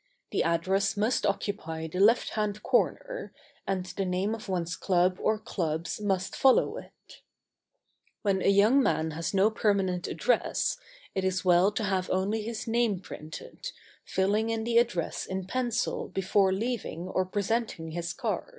[0.31, 3.31] The address must occupy the left hand corner,
[3.67, 7.21] and the name of one's club or clubs must follow it.
[8.23, 10.07] [Sidenote: In the absence of a permanent address.] When a young man has no permanent
[10.07, 10.77] address,
[11.13, 13.71] it is well to have only his name printed,
[14.03, 18.49] filling in the address in pencil before leaving or presenting his card.